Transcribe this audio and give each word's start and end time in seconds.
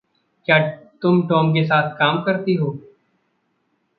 क्या 0.47 0.57
तुम 1.01 1.21
टॉम 1.27 1.51
के 1.51 1.63
साथ 1.63 1.91
काम 1.91 2.21
करती 2.21 2.53
हो? 2.53 2.71